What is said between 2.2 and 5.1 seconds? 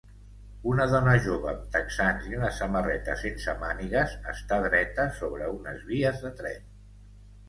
i una samarreta sense mànigues està dreta